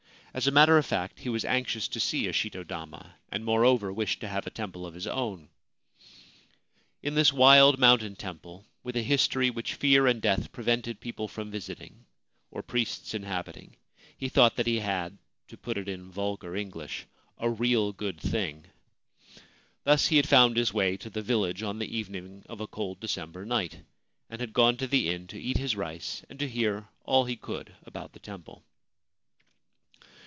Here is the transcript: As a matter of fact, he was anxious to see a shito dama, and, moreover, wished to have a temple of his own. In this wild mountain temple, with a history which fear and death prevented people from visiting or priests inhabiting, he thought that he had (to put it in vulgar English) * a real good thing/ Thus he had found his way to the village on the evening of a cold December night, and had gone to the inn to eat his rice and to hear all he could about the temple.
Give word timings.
As 0.33 0.47
a 0.47 0.51
matter 0.51 0.77
of 0.77 0.85
fact, 0.85 1.19
he 1.19 1.27
was 1.27 1.43
anxious 1.43 1.89
to 1.89 1.99
see 1.99 2.25
a 2.25 2.31
shito 2.31 2.65
dama, 2.65 3.15
and, 3.29 3.43
moreover, 3.43 3.91
wished 3.91 4.21
to 4.21 4.29
have 4.29 4.47
a 4.47 4.49
temple 4.49 4.85
of 4.85 4.93
his 4.93 5.05
own. 5.05 5.49
In 7.03 7.15
this 7.15 7.33
wild 7.33 7.77
mountain 7.77 8.15
temple, 8.15 8.63
with 8.81 8.95
a 8.95 9.01
history 9.01 9.49
which 9.49 9.73
fear 9.73 10.07
and 10.07 10.21
death 10.21 10.53
prevented 10.53 11.01
people 11.01 11.27
from 11.27 11.51
visiting 11.51 12.05
or 12.49 12.63
priests 12.63 13.13
inhabiting, 13.13 13.75
he 14.17 14.29
thought 14.29 14.55
that 14.55 14.67
he 14.67 14.79
had 14.79 15.17
(to 15.49 15.57
put 15.57 15.77
it 15.77 15.89
in 15.89 16.09
vulgar 16.09 16.55
English) 16.55 17.05
* 17.23 17.37
a 17.37 17.49
real 17.49 17.91
good 17.91 18.17
thing/ 18.17 18.63
Thus 19.83 20.07
he 20.07 20.15
had 20.15 20.29
found 20.29 20.55
his 20.55 20.73
way 20.73 20.95
to 20.95 21.09
the 21.09 21.21
village 21.21 21.61
on 21.61 21.77
the 21.77 21.97
evening 21.97 22.45
of 22.47 22.61
a 22.61 22.67
cold 22.67 23.01
December 23.01 23.45
night, 23.45 23.81
and 24.29 24.39
had 24.39 24.53
gone 24.53 24.77
to 24.77 24.87
the 24.87 25.09
inn 25.09 25.27
to 25.27 25.41
eat 25.41 25.57
his 25.57 25.75
rice 25.75 26.23
and 26.29 26.39
to 26.39 26.47
hear 26.47 26.87
all 27.03 27.25
he 27.25 27.35
could 27.35 27.75
about 27.85 28.13
the 28.13 28.19
temple. 28.19 28.63